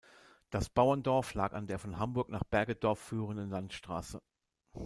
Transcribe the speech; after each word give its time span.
Das 0.49 0.67
Bauerndorf 0.67 1.35
lag 1.35 1.53
an 1.53 1.67
der 1.67 1.77
von 1.77 1.99
Hamburg 1.99 2.29
nach 2.29 2.43
Bergedorf 2.43 2.97
führenden 2.97 3.51
Landstraße. 3.51 4.19